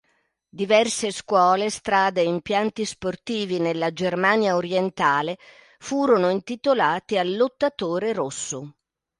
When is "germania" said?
3.93-4.55